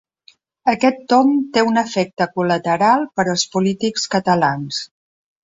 Aquest 0.71 1.03
tomb 1.11 1.33
té 1.57 1.63
un 1.67 1.77
efecte 1.81 2.27
col·lateral 2.39 3.05
per 3.21 3.27
als 3.35 3.45
polítics 3.59 4.09
catalans. 4.19 4.83